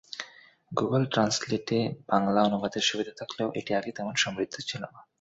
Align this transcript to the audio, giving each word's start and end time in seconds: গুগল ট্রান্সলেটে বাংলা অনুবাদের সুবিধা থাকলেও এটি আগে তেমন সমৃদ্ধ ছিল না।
গুগল 0.71 1.03
ট্রান্সলেটে 1.05 1.79
বাংলা 2.09 2.39
অনুবাদের 2.43 2.83
সুবিধা 2.83 3.13
থাকলেও 3.19 3.47
এটি 3.55 3.71
আগে 3.75 3.91
তেমন 3.91 4.13
সমৃদ্ধ 4.15 4.55
ছিল 4.61 4.83
না। 4.85 4.99